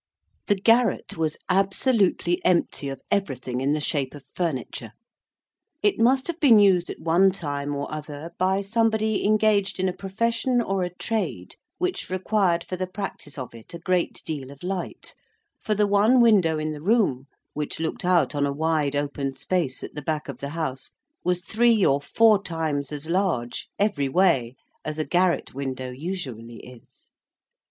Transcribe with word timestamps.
The 0.47 0.55
garret 0.55 1.15
was 1.15 1.37
absolutely 1.47 2.43
empty 2.43 2.89
of 2.89 3.01
everything 3.11 3.61
in 3.61 3.73
the 3.73 3.79
shape 3.79 4.15
of 4.15 4.25
furniture. 4.33 4.93
It 5.83 5.99
must 5.99 6.25
have 6.25 6.39
been 6.39 6.57
used 6.57 6.89
at 6.89 6.99
one 6.99 7.29
time 7.29 7.75
or 7.75 7.93
other, 7.93 8.31
by 8.39 8.61
somebody 8.61 9.23
engaged 9.23 9.79
in 9.79 9.87
a 9.87 9.93
profession 9.93 10.59
or 10.59 10.81
a 10.81 10.89
trade 10.89 11.55
which 11.77 12.09
required 12.09 12.63
for 12.63 12.77
the 12.77 12.87
practice 12.87 13.37
of 13.37 13.53
it 13.53 13.75
a 13.75 13.77
great 13.77 14.23
deal 14.25 14.49
of 14.49 14.63
light; 14.63 15.13
for 15.61 15.75
the 15.75 15.85
one 15.85 16.19
window 16.19 16.57
in 16.57 16.71
the 16.71 16.81
room, 16.81 17.27
which 17.53 17.79
looked 17.79 18.03
out 18.03 18.33
on 18.33 18.47
a 18.47 18.51
wide 18.51 18.95
open 18.95 19.35
space 19.35 19.83
at 19.83 19.93
the 19.93 20.01
back 20.01 20.27
of 20.27 20.39
the 20.39 20.49
house, 20.49 20.93
was 21.23 21.43
three 21.45 21.85
or 21.85 22.01
four 22.01 22.41
times 22.41 22.91
as 22.91 23.07
large, 23.07 23.69
every 23.77 24.09
way, 24.09 24.55
as 24.83 24.97
a 24.97 25.05
garret 25.05 25.53
window 25.53 25.91
usually 25.91 26.55
is. 26.65 27.11